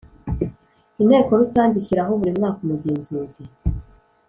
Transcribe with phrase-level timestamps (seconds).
[1.01, 3.43] Inteko Rusange ishyiraho buri mwaka umugenzuzi